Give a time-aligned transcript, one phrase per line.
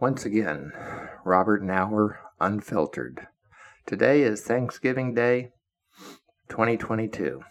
[0.00, 0.72] Once again,
[1.26, 3.26] Robert Knauer, Unfiltered.
[3.84, 5.52] Today is Thanksgiving Day
[6.48, 7.42] 2022.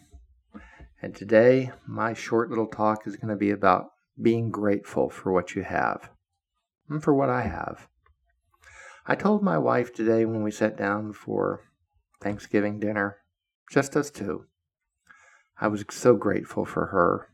[0.99, 5.53] And today, my short little talk is going to be about being grateful for what
[5.53, 6.09] you have
[6.89, 7.87] and for what I have.
[9.05, 11.61] I told my wife today when we sat down for
[12.19, 13.17] Thanksgiving dinner,
[13.71, 14.45] just us two,
[15.61, 17.29] I was so grateful for her,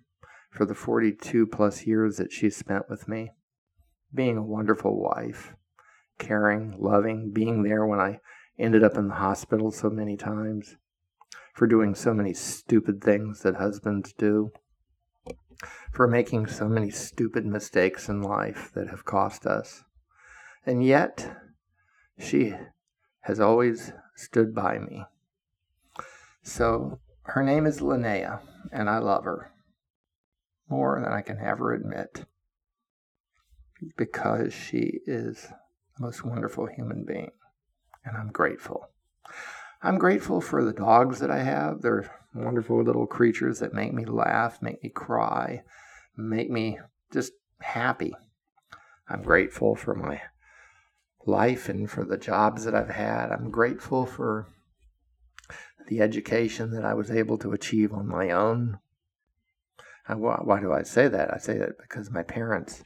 [0.52, 3.32] for the 42 plus years that she spent with me
[4.16, 5.54] being a wonderful wife,
[6.18, 8.20] caring, loving, being there when I
[8.58, 10.78] ended up in the hospital so many times,
[11.54, 14.52] for doing so many stupid things that husbands do,
[15.92, 19.84] for making so many stupid mistakes in life that have cost us.
[20.66, 21.38] And yet,
[22.18, 22.56] she
[23.22, 25.06] has always stood by me.
[26.44, 28.40] So, her name is Linnea,
[28.72, 29.52] and I love her
[30.70, 32.26] more than I can ever admit
[33.98, 35.48] because she is
[35.98, 37.32] the most wonderful human being,
[38.04, 38.90] and I'm grateful.
[39.82, 41.82] I'm grateful for the dogs that I have.
[41.82, 45.64] They're wonderful little creatures that make me laugh, make me cry,
[46.18, 46.80] make me
[47.12, 48.14] just happy.
[49.08, 50.22] I'm grateful for my
[51.26, 53.32] life and for the jobs that I've had.
[53.32, 54.48] I'm grateful for
[55.88, 58.80] the education that I was able to achieve on my own.
[60.08, 61.34] Why do I say that?
[61.34, 62.84] I say that because my parents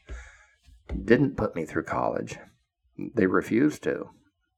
[1.06, 2.38] didn't put me through college.
[2.98, 4.10] They refused to.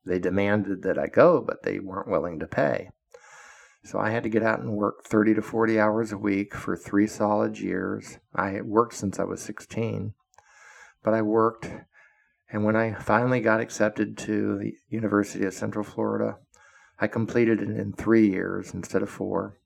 [0.06, 2.90] They demanded that I go, but they weren't willing to pay.
[3.84, 6.76] So I had to get out and work 30 to 40 hours a week for
[6.76, 8.20] three solid years.
[8.34, 10.14] I had worked since I was 16,
[11.04, 11.70] but I worked.
[12.52, 16.38] And when I finally got accepted to the University of Central Florida,
[17.00, 19.58] I completed it in three years instead of four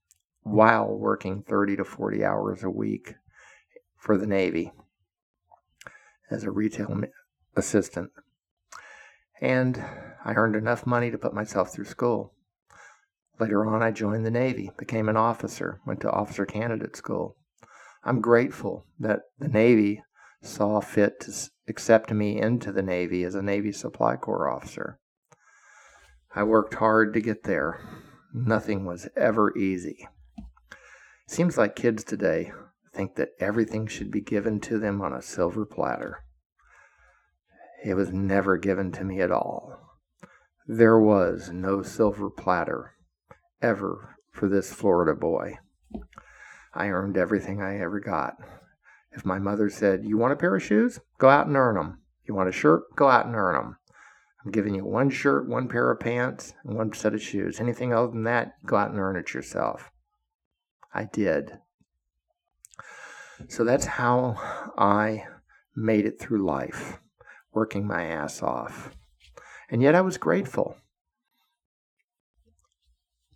[0.44, 3.16] while working 30 to 40 hours a week
[3.98, 4.72] for the Navy
[6.30, 7.02] as a retail
[7.56, 8.12] assistant.
[9.42, 9.84] And
[10.24, 12.34] I earned enough money to put myself through school.
[13.40, 17.36] Later on, I joined the Navy, became an officer, went to officer candidate school.
[18.04, 20.04] I'm grateful that the Navy
[20.42, 21.34] saw fit to
[21.68, 25.00] accept me into the Navy as a Navy Supply Corps officer.
[26.34, 27.80] I worked hard to get there.
[28.34, 30.08] Nothing was ever easy.
[31.28, 32.52] Seems like kids today
[32.96, 36.24] think that everything should be given to them on a silver platter.
[37.84, 39.78] It was never given to me at all.
[40.66, 42.94] There was no silver platter
[43.62, 45.60] ever for this Florida boy.
[46.74, 48.36] I earned everything I ever got.
[49.12, 51.00] If my mother said, You want a pair of shoes?
[51.20, 52.00] Go out and earn them.
[52.28, 52.84] You want a shirt?
[52.96, 53.78] Go out and earn them.
[54.44, 57.60] I'm giving you one shirt, one pair of pants, and one set of shoes.
[57.60, 59.92] Anything other than that, go out and earn it yourself.
[60.94, 61.60] I did.
[63.48, 64.36] So that's how
[64.78, 65.26] I
[65.76, 67.00] made it through life,
[67.54, 68.92] working my ass off.
[69.70, 70.78] And yet I was grateful.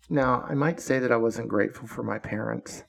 [0.09, 2.83] Now, I might say that I wasn't grateful for my parents.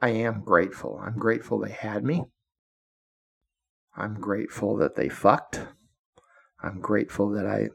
[0.00, 1.00] I am grateful.
[1.02, 2.24] I'm grateful they had me.
[3.96, 5.62] I'm grateful that they fucked.
[6.62, 7.68] I'm grateful that I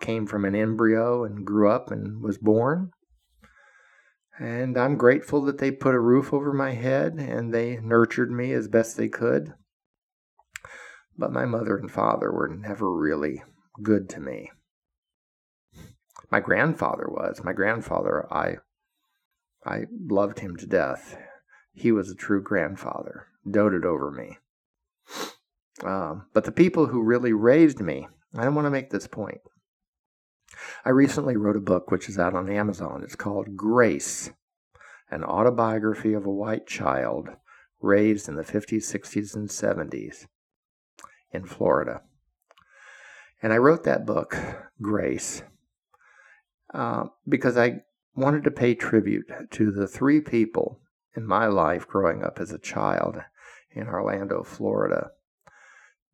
[0.00, 2.92] came from an embryo and grew up and was born.
[4.38, 8.52] And I'm grateful that they put a roof over my head and they nurtured me
[8.52, 9.54] as best they could.
[11.16, 13.42] But my mother and father were never really
[13.82, 14.52] good to me.
[16.30, 17.42] My grandfather was.
[17.42, 18.58] My grandfather, I
[19.64, 21.18] I loved him to death.
[21.72, 24.38] He was a true grandfather, doted over me.
[25.84, 29.40] Um, but the people who really raised me, I don't want to make this point.
[30.84, 33.02] I recently wrote a book which is out on Amazon.
[33.02, 34.30] It's called Grace
[35.10, 37.30] An Autobiography of a White Child
[37.80, 40.26] Raised in the 50s, 60s, and 70s
[41.30, 42.02] in Florida.
[43.40, 44.36] And I wrote that book,
[44.82, 45.42] Grace,
[46.74, 47.82] uh, because I
[48.16, 50.80] wanted to pay tribute to the three people
[51.14, 53.18] in my life growing up as a child
[53.70, 55.10] in Orlando, Florida,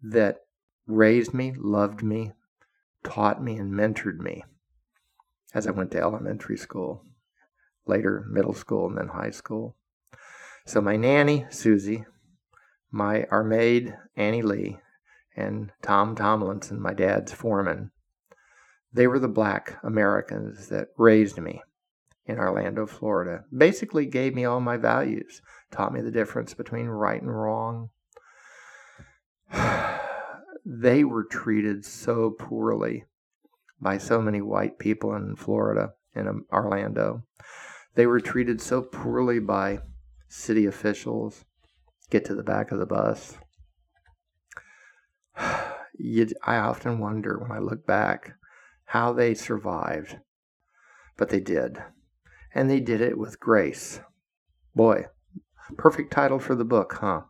[0.02, 0.42] that
[0.86, 2.32] raised me, loved me,
[3.04, 4.44] taught me, and mentored me
[5.54, 7.04] as I went to elementary school,
[7.86, 9.76] later middle school, and then high school.
[10.66, 12.04] So my nanny, Susie,
[12.90, 14.78] my our maid, Annie Lee,
[15.36, 17.90] and Tom Tomlinson, my dad's foreman,
[18.92, 21.62] they were the black Americans that raised me
[22.26, 23.44] in Orlando, Florida.
[23.56, 27.90] Basically gave me all my values, taught me the difference between right and wrong.
[30.64, 33.04] they were treated so poorly
[33.80, 37.22] by so many white people in Florida, in um, Orlando.
[37.94, 39.80] They were treated so poorly by
[40.28, 41.44] city officials.
[42.10, 43.36] Get to the back of the bus.
[45.98, 48.34] you, I often wonder when I look back
[48.86, 50.18] how they survived,
[51.16, 51.82] but they did.
[52.54, 54.00] And they did it with grace.
[54.74, 55.06] Boy,
[55.76, 57.22] perfect title for the book, huh?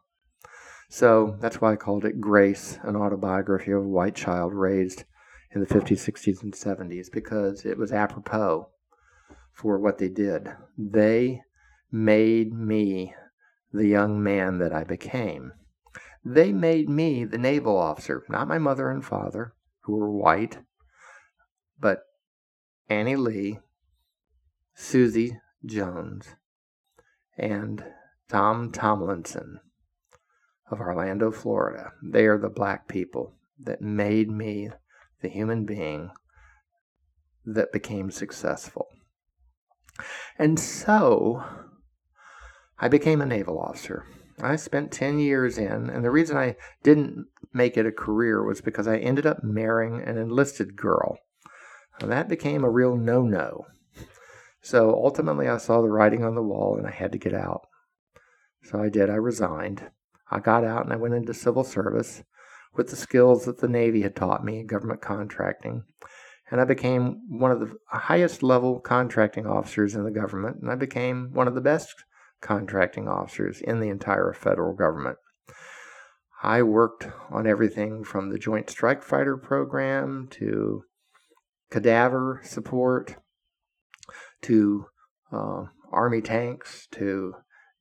[0.88, 5.04] So that's why I called it Grace, an autobiography of a white child raised
[5.52, 8.68] in the 50s, 60s, and 70s, because it was apropos
[9.52, 10.48] for what they did.
[10.76, 11.42] They
[11.90, 13.14] made me
[13.72, 15.52] the young man that I became.
[16.24, 20.58] They made me the naval officer, not my mother and father, who were white,
[21.78, 22.04] but
[22.88, 23.58] Annie Lee,
[24.74, 26.34] Susie Jones,
[27.36, 27.84] and
[28.28, 29.60] Tom Tomlinson
[30.70, 31.92] of Orlando, Florida.
[32.02, 34.70] They are the black people that made me
[35.20, 36.10] the human being
[37.44, 38.88] that became successful.
[40.38, 41.44] And so
[42.78, 44.04] I became a naval officer.
[44.40, 48.60] I spent 10 years in, and the reason I didn't make it a career was
[48.60, 51.18] because I ended up marrying an enlisted girl.
[52.00, 53.66] And that became a real no no.
[54.60, 57.68] So ultimately, I saw the writing on the wall and I had to get out.
[58.64, 59.10] So I did.
[59.10, 59.90] I resigned.
[60.30, 62.22] I got out and I went into civil service
[62.74, 65.84] with the skills that the Navy had taught me, government contracting.
[66.50, 70.74] And I became one of the highest level contracting officers in the government, and I
[70.74, 72.04] became one of the best
[72.40, 75.16] contracting officers in the entire federal government.
[76.42, 80.84] I worked on everything from the Joint Strike Fighter program to
[81.70, 83.16] cadaver support
[84.42, 84.86] to
[85.32, 87.34] uh, Army tanks to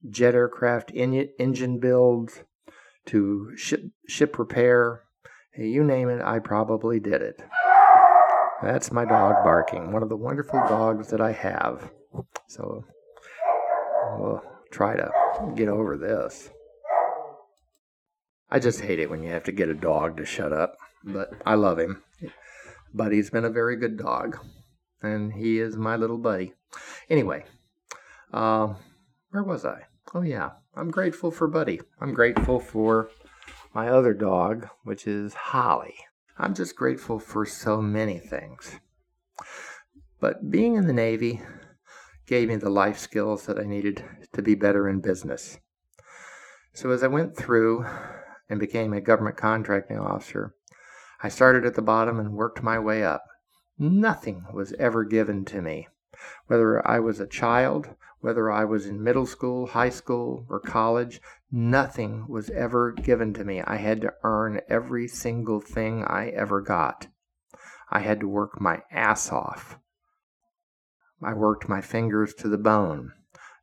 [0.10, 2.44] jet aircraft in- engine builds
[3.08, 5.04] to ship, ship repair.
[5.58, 7.42] You name it, I probably did it.
[8.62, 11.92] That's my dog barking, one of the wonderful dogs that I have.
[12.48, 12.86] So,
[14.18, 14.42] we'll
[14.72, 15.12] try to
[15.56, 16.50] get over this.
[18.50, 21.32] I just hate it when you have to get a dog to shut up, but
[21.46, 22.04] I love him.
[22.94, 24.38] Buddy's been a very good dog,
[25.02, 26.54] and he is my little buddy.
[27.10, 27.46] Anyway,
[28.32, 28.76] uh,
[29.32, 29.88] where was I?
[30.16, 31.82] Oh, yeah, I'm grateful for Buddy.
[32.00, 33.10] I'm grateful for
[33.74, 35.96] my other dog, which is Holly.
[36.38, 38.80] I'm just grateful for so many things.
[40.20, 41.42] But being in the Navy
[42.28, 45.58] gave me the life skills that I needed to be better in business.
[46.74, 47.86] So as I went through
[48.48, 50.54] and became a government contracting officer,
[51.24, 53.24] I started at the bottom and worked my way up.
[53.80, 55.88] Nothing was ever given to me.
[56.48, 57.90] Whether I was a child,
[58.20, 61.22] whether I was in middle school, high school, or college,
[61.52, 63.62] nothing was ever given to me.
[63.62, 67.08] I had to earn every single thing I ever got.
[67.92, 69.78] I had to work my ass off.
[71.22, 73.14] I worked my fingers to the bone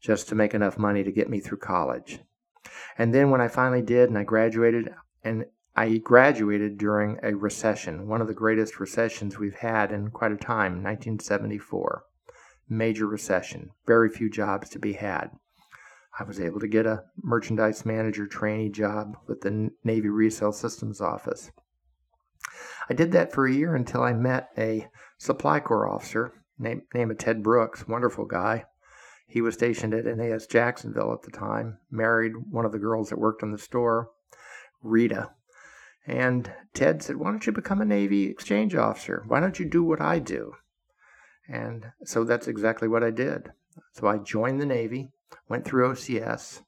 [0.00, 2.20] just to make enough money to get me through college.
[2.96, 4.94] And then when I finally did and I graduated,
[5.24, 10.32] and I graduated during a recession, one of the greatest recessions we've had in quite
[10.32, 12.04] a time, 1974.
[12.70, 15.30] Major recession, very few jobs to be had.
[16.18, 21.00] I was able to get a merchandise manager trainee job with the Navy Resale Systems
[21.00, 21.50] office.
[22.88, 24.88] I did that for a year until I met a
[25.18, 28.66] supply corps officer name, name of Ted Brooks, wonderful guy.
[29.26, 33.18] He was stationed at NAS Jacksonville at the time, married one of the girls that
[33.18, 34.10] worked in the store,
[34.82, 35.30] Rita.
[36.06, 39.24] And Ted said, Why don't you become a Navy exchange officer?
[39.26, 40.54] Why don't you do what I do?
[41.50, 43.52] And so that's exactly what I did.
[43.92, 45.10] So I joined the Navy,
[45.48, 46.62] went through OCS,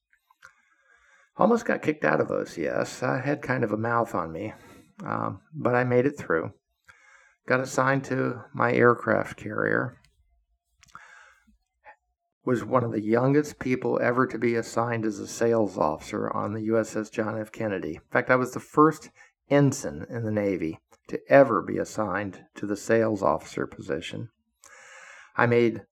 [1.37, 3.03] almost got kicked out of OCS.
[3.03, 4.55] I had kind of a mouth on me,
[5.05, 6.53] um, but I made it through
[7.47, 9.99] got assigned to my aircraft carrier
[12.45, 16.53] was one of the youngest people ever to be assigned as a sales officer on
[16.53, 17.53] the USS John F.
[17.53, 17.95] Kennedy.
[17.95, 19.11] In fact, I was the first
[19.49, 24.31] ensign in the Navy to ever be assigned to the sales officer position.
[25.37, 25.83] I made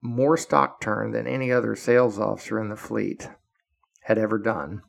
[0.00, 3.28] more stock turn than any other sales officer in the fleet
[4.02, 4.82] had ever done.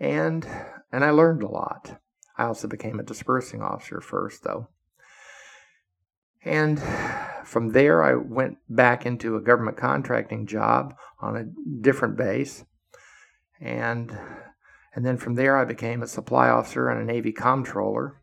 [0.00, 0.46] And
[0.90, 2.00] and I learned a lot.
[2.36, 4.68] I also became a disbursing officer first though.
[6.44, 6.80] And
[7.44, 12.64] from there, I went back into a government contracting job on a different base.
[13.60, 14.16] And,
[14.94, 18.20] and then from there, I became a supply officer and a Navy comptroller.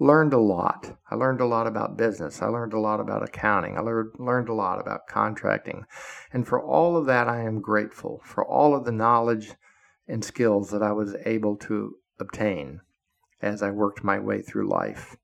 [0.00, 0.96] Learned a lot.
[1.10, 2.40] I learned a lot about business.
[2.40, 3.76] I learned a lot about accounting.
[3.76, 5.86] I learned, learned a lot about contracting.
[6.32, 9.54] And for all of that, I am grateful for all of the knowledge
[10.06, 12.80] and skills that I was able to obtain
[13.42, 15.16] as I worked my way through life.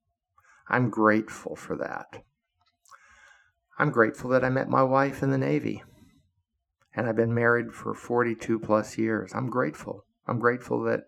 [0.67, 2.23] I'm grateful for that.
[3.77, 5.83] I'm grateful that I met my wife in the Navy.
[6.93, 9.31] And I've been married for 42 plus years.
[9.33, 10.05] I'm grateful.
[10.27, 11.05] I'm grateful that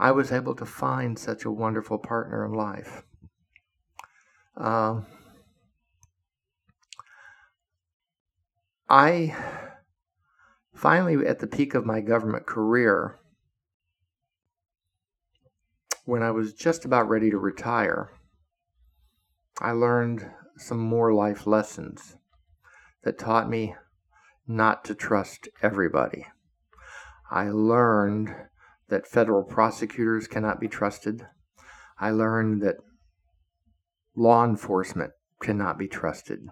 [0.00, 3.02] I was able to find such a wonderful partner in life.
[4.56, 5.06] Um,
[8.88, 9.34] I
[10.72, 13.18] finally, at the peak of my government career,
[16.04, 18.12] when I was just about ready to retire,
[19.60, 22.16] I learned some more life lessons
[23.02, 23.74] that taught me
[24.46, 26.26] not to trust everybody.
[27.32, 28.34] I learned
[28.88, 31.26] that federal prosecutors cannot be trusted.
[31.98, 32.76] I learned that
[34.14, 36.48] law enforcement cannot be trusted.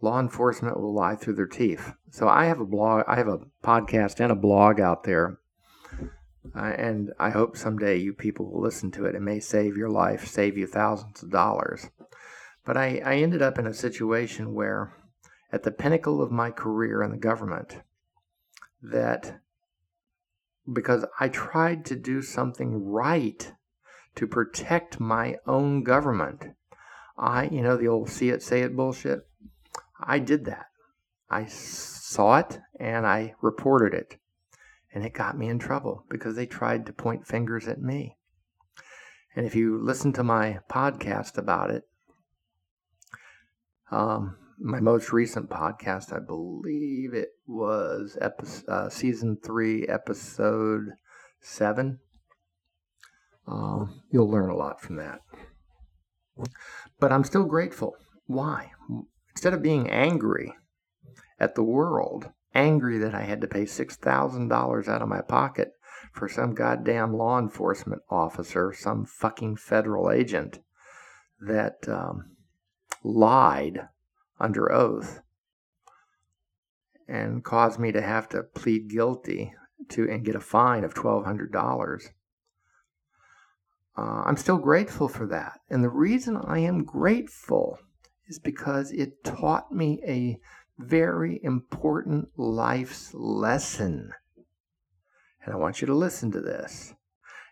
[0.00, 1.92] Law enforcement will lie through their teeth.
[2.10, 5.38] So I have a blog, I have a podcast and a blog out there.
[6.56, 9.14] Uh, and I hope someday you people will listen to it.
[9.14, 11.90] It may save your life, save you thousands of dollars.
[12.64, 14.94] But I, I ended up in a situation where,
[15.52, 17.78] at the pinnacle of my career in the government,
[18.82, 19.40] that
[20.72, 23.52] because I tried to do something right
[24.14, 26.46] to protect my own government.
[27.16, 29.26] I, you know, the old see it, say it bullshit.
[30.00, 30.66] I did that.
[31.30, 34.16] I saw it and I reported it.
[34.92, 38.16] And it got me in trouble because they tried to point fingers at me.
[39.36, 41.86] And if you listen to my podcast about it,
[43.90, 50.92] um, my most recent podcast, I believe it was episode, uh, season three, episode
[51.40, 52.00] seven.
[53.46, 55.20] Um, you'll learn a lot from that.
[56.98, 57.94] But I'm still grateful.
[58.26, 58.72] Why?
[59.34, 60.54] Instead of being angry
[61.38, 65.72] at the world, angry that I had to pay $6,000 out of my pocket
[66.12, 70.58] for some goddamn law enforcement officer, some fucking federal agent
[71.40, 72.36] that um,
[73.04, 73.88] lied
[74.40, 75.20] under oath
[77.08, 79.54] and caused me to have to plead guilty
[79.88, 82.08] to and get a fine of $1,200.
[83.96, 85.60] Uh, I'm still grateful for that.
[85.70, 87.78] And the reason I am grateful
[88.28, 90.38] is because it taught me a
[90.78, 94.12] very important life's lesson.
[95.44, 96.94] And I want you to listen to this.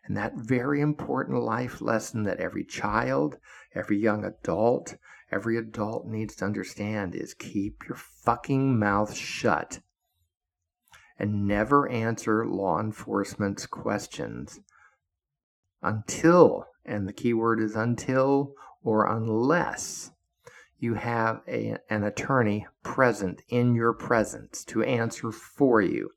[0.04, 3.38] And that very important life lesson that every child,
[3.74, 4.96] every young adult,
[5.30, 9.80] every adult needs to understand is keep your fucking mouth shut
[11.18, 14.60] and never answer law enforcement's questions
[15.82, 20.10] until, and the key word is until or unless
[20.78, 26.10] you have a, an attorney present in your presence to answer for you.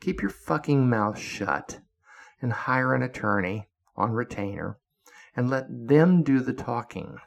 [0.00, 1.80] Keep your fucking mouth shut
[2.40, 4.78] and hire an attorney on retainer
[5.36, 7.18] and let them do the talking.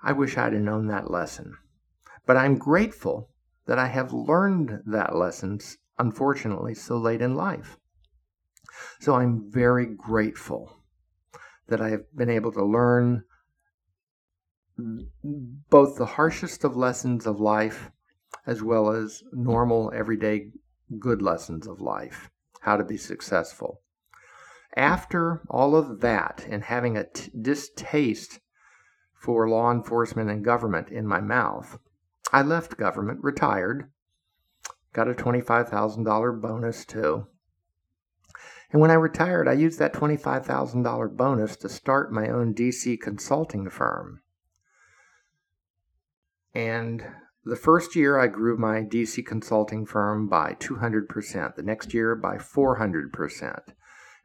[0.00, 1.56] I wish I'd have known that lesson.
[2.26, 3.30] But I'm grateful
[3.66, 5.60] that I have learned that lesson,
[5.98, 7.78] unfortunately, so late in life.
[9.00, 10.82] So I'm very grateful
[11.68, 13.24] that I have been able to learn
[14.76, 17.90] both the harshest of lessons of life
[18.46, 20.50] as well as normal, everyday
[20.98, 23.82] good lessons of life, how to be successful.
[24.76, 28.40] After all of that and having a t- distaste
[29.18, 31.78] for law enforcement and government in my mouth.
[32.32, 33.90] I left government, retired,
[34.92, 37.26] got a $25,000 bonus too.
[38.70, 43.70] And when I retired, I used that $25,000 bonus to start my own DC consulting
[43.70, 44.20] firm.
[46.54, 47.04] And
[47.44, 52.36] the first year, I grew my DC consulting firm by 200%, the next year by
[52.36, 53.60] 400%,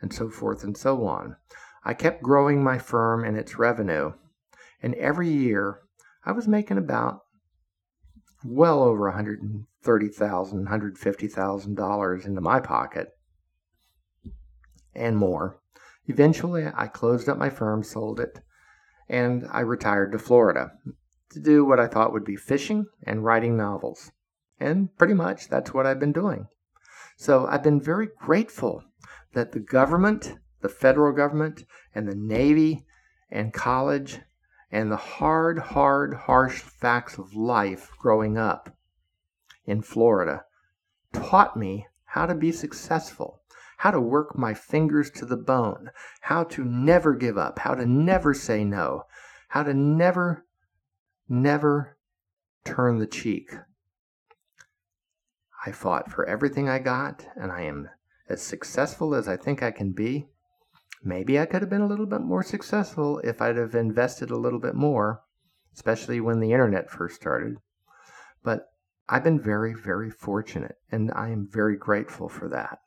[0.01, 1.37] and so forth and so on.
[1.85, 4.13] I kept growing my firm and its revenue
[4.83, 5.79] and every year,
[6.25, 7.21] I was making about
[8.43, 13.09] well over $130,000, $150,000 into my pocket
[14.93, 15.59] and more.
[16.07, 18.41] Eventually, I closed up my firm, sold it,
[19.07, 20.73] and I retired to Florida
[21.29, 24.11] to do what I thought would be fishing and writing novels.
[24.59, 26.47] And pretty much that's what I've been doing.
[27.15, 28.83] So I've been very grateful
[29.33, 32.85] that the government, the federal government, and the Navy
[33.31, 34.19] and college
[34.73, 38.75] and the hard, hard, harsh facts of life growing up
[39.65, 40.43] in Florida
[41.13, 43.43] taught me how to be successful,
[43.77, 47.85] how to work my fingers to the bone, how to never give up, how to
[47.85, 49.03] never say no,
[49.49, 50.43] how to never,
[51.29, 51.95] never
[52.65, 53.51] turn the cheek.
[55.67, 57.89] I fought for everything I got, and I am
[58.27, 60.29] as successful as I think I can be.
[61.05, 64.37] Maybe I could have been a little bit more successful if I'd have invested a
[64.37, 65.21] little bit more,
[65.73, 67.57] especially when the internet first started.
[68.41, 68.69] But
[69.09, 72.79] I've been very, very fortunate, and I am very grateful for that.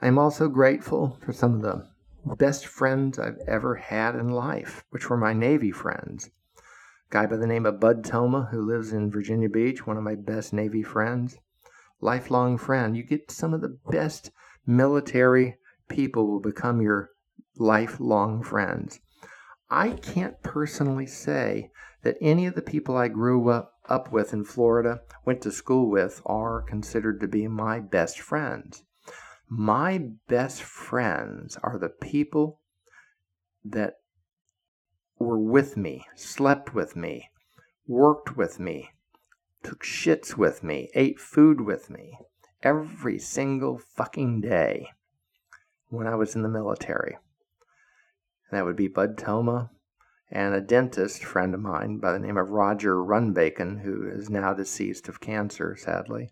[0.00, 1.88] I'm also grateful for some of the
[2.36, 6.30] best friends I've ever had in life, which were my Navy friends.
[6.56, 6.60] A
[7.10, 10.14] guy by the name of Bud Toma, who lives in Virginia Beach, one of my
[10.14, 11.36] best Navy friends.
[12.00, 12.96] Lifelong friend.
[12.96, 14.30] You get some of the best
[14.64, 15.56] military
[15.92, 17.10] people will become your
[17.56, 18.98] lifelong friends.
[19.68, 21.70] I can't personally say
[22.02, 25.90] that any of the people I grew up, up with in Florida, went to school
[25.90, 28.84] with, are considered to be my best friends.
[29.48, 32.60] My best friends are the people
[33.64, 33.96] that
[35.18, 37.28] were with me, slept with me,
[37.86, 38.90] worked with me,
[39.62, 42.18] took shits with me, ate food with me
[42.62, 44.88] every single fucking day
[45.92, 47.18] when I was in the military.
[48.50, 49.70] And That would be Bud Toma
[50.30, 54.54] and a dentist friend of mine by the name of Roger Runbacon, who is now
[54.54, 56.30] deceased of cancer, sadly.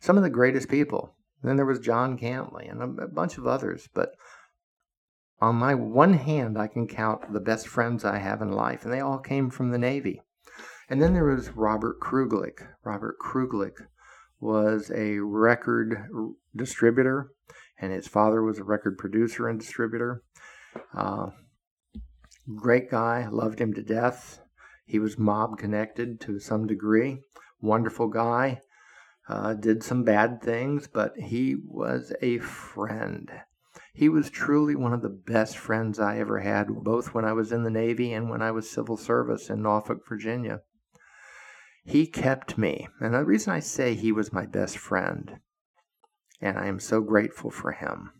[0.00, 1.14] Some of the greatest people
[1.44, 3.88] then there was John Cantley and a, bunch of others.
[3.92, 4.14] But
[5.40, 8.92] on my one hand, I can count the best friends I have in life, and
[8.92, 10.22] they all came from the Navy.
[10.88, 12.66] And then there was Robert Kruglik.
[12.82, 13.86] Robert Kruglik
[14.40, 16.08] was a record
[16.56, 17.30] distributor,
[17.80, 20.22] and his father was a record producer and distributor.
[20.96, 21.30] Uh,
[22.56, 24.40] great guy, loved him to death.
[24.86, 27.20] He was mob connected to some degree.
[27.60, 28.60] Wonderful guy
[29.28, 33.30] uh, did some bad things, but he was a friend.
[33.94, 37.52] He was truly one of the best friends I ever had, both when I was
[37.52, 40.60] in the Navy and when I was civil service in Norfolk, Virginia.
[41.84, 45.38] He kept me, and the reason I say he was my best friend,
[46.40, 48.10] and I am so grateful for him,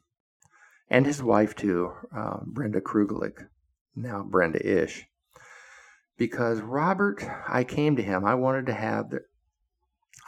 [0.88, 3.48] and his wife too, uh, Brenda Kruglich,
[3.96, 5.06] now Brenda Ish,
[6.16, 8.24] because Robert, I came to him.
[8.24, 9.20] I wanted to have the,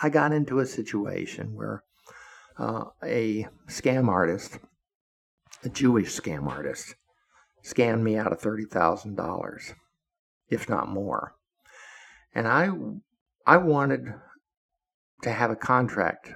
[0.03, 1.83] I got into a situation where
[2.59, 4.59] uh, a scam artist,
[5.65, 6.95] a Jewish scam artist,
[7.65, 9.73] scammed me out of $30,000,
[10.49, 11.35] if not more.
[12.35, 12.71] And I,
[13.47, 14.07] I wanted
[15.23, 16.33] to have a contract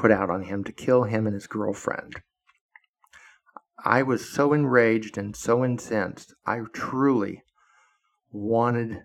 [0.00, 2.22] put out on him to kill him and his girlfriend.
[3.84, 7.42] I was so enraged and so incensed, I truly
[8.32, 9.02] wanted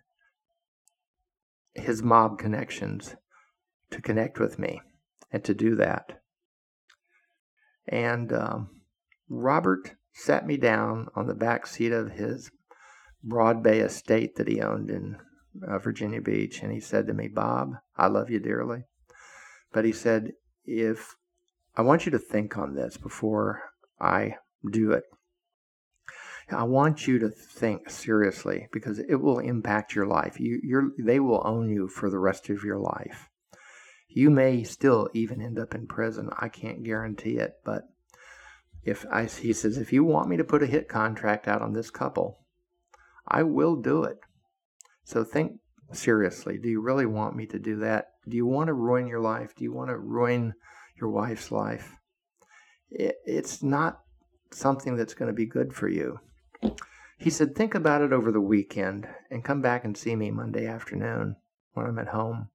[1.74, 3.14] his mob connections
[3.92, 4.80] to connect with me
[5.34, 6.22] and to do that.
[7.90, 8.70] And um,
[9.28, 12.52] Robert sat me down on the back seat of his
[13.22, 15.18] Broad Bay estate that he owned in
[15.68, 18.86] uh, Virginia Beach, and he said to me, Bob, I love you dearly.
[19.74, 20.32] But he said,
[20.66, 21.16] if
[21.76, 23.62] I want you to think on this before
[24.00, 24.38] I
[24.70, 25.04] do it.
[26.50, 30.40] I want you to think seriously because it will impact your life.
[30.40, 33.30] You, they will own you for the rest of your life.
[34.08, 36.30] You may still even end up in prison.
[36.38, 37.84] I can't guarantee it, but
[38.84, 41.74] if I, he says, if you want me to put a hit contract out on
[41.74, 42.46] this couple,
[43.28, 44.20] I will do it.
[45.04, 45.54] So think
[45.92, 46.60] seriously.
[46.60, 48.12] Do you really want me to do that?
[48.28, 49.56] Do you want to ruin your life?
[49.56, 50.54] Do you want to ruin
[51.00, 51.98] your wife's life?
[52.90, 54.02] It, it's not
[54.52, 56.20] something that's going to be good for you.
[57.18, 60.66] He said, Think about it over the weekend and come back and see me Monday
[60.66, 61.36] afternoon
[61.74, 62.50] when I'm at home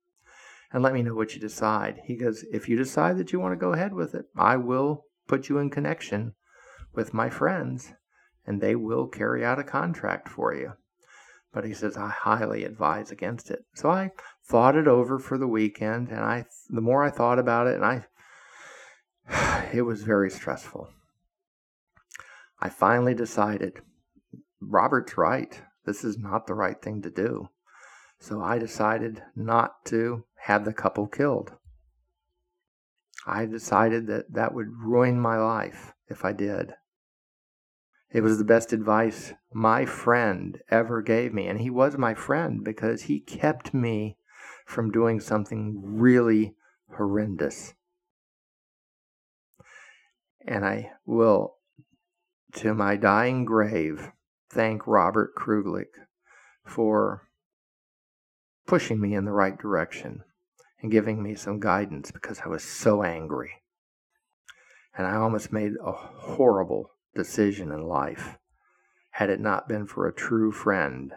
[0.72, 2.00] and let me know what you decide.
[2.04, 5.06] He goes, If you decide that you want to go ahead with it, I will
[5.26, 6.34] put you in connection
[6.92, 7.92] with my friends
[8.46, 10.72] and they will carry out a contract for you.
[11.52, 13.64] But he says, I highly advise against it.
[13.74, 14.12] So I
[14.44, 17.84] thought it over for the weekend and I, the more I thought about it, and
[17.84, 18.04] I,
[19.72, 20.88] it was very stressful.
[22.60, 23.80] I finally decided
[24.60, 25.60] Robert's right.
[25.86, 27.48] This is not the right thing to do.
[28.18, 31.52] So I decided not to have the couple killed.
[33.26, 36.74] I decided that that would ruin my life if I did.
[38.12, 41.46] It was the best advice my friend ever gave me.
[41.46, 44.16] And he was my friend because he kept me
[44.66, 46.54] from doing something really
[46.96, 47.74] horrendous.
[50.44, 51.56] And I will,
[52.54, 54.10] to my dying grave,
[54.50, 55.92] thank Robert Kruglich
[56.64, 57.28] for
[58.66, 60.24] pushing me in the right direction
[60.80, 63.62] and giving me some guidance because I was so angry.
[64.96, 68.38] And I almost made a horrible decision in life
[69.10, 71.12] had it not been for a true friend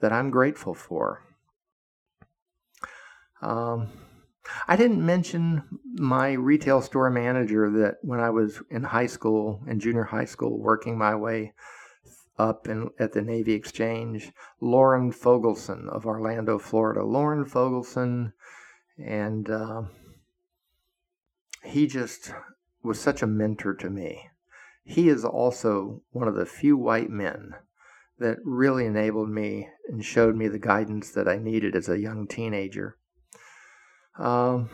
[0.00, 1.22] that I'm grateful for.
[3.40, 3.88] Um,
[4.68, 5.62] I didn't mention
[5.94, 10.58] my retail store manager that when I was in high school, and junior high school,
[10.58, 11.52] working my way
[12.38, 17.04] up in, at the Navy Exchange, Lauren Fogelson of Orlando, Florida.
[17.04, 18.32] Lauren Fogelson,
[18.98, 19.82] and uh,
[21.64, 22.32] he just
[22.82, 24.28] was such a mentor to me.
[24.86, 27.56] He is also one of the few white men
[28.18, 32.28] that really enabled me and showed me the guidance that I needed as a young
[32.28, 32.96] teenager.
[34.16, 34.70] Um,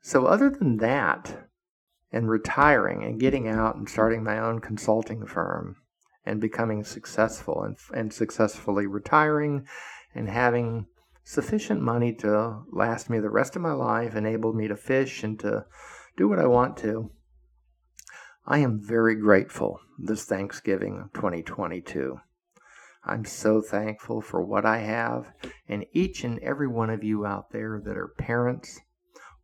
[0.00, 1.50] so, other than that,
[2.12, 5.76] and retiring and getting out and starting my own consulting firm
[6.24, 9.66] and becoming successful and, and successfully retiring
[10.14, 10.86] and having
[11.24, 15.38] sufficient money to last me the rest of my life, enabled me to fish and
[15.40, 15.66] to
[16.16, 17.10] do what I want to.
[18.46, 22.20] I am very grateful this Thanksgiving 2022.
[23.04, 25.32] I'm so thankful for what I have,
[25.68, 28.80] and each and every one of you out there that are parents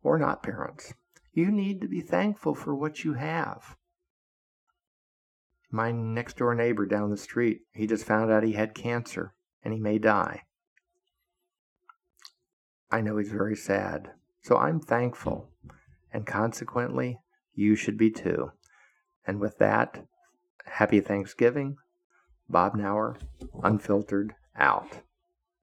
[0.01, 0.95] or not parents.
[1.31, 3.77] You need to be thankful for what you have.
[5.69, 9.75] My next door neighbor down the street, he just found out he had cancer and
[9.75, 10.41] he may die.
[12.89, 14.09] I know he's very sad,
[14.41, 15.51] so I'm thankful,
[16.11, 17.19] and consequently,
[17.53, 18.51] you should be too.
[19.27, 20.05] And with that,
[20.65, 21.77] happy Thanksgiving.
[22.49, 23.17] Bob Knauer,
[23.61, 25.01] Unfiltered, out.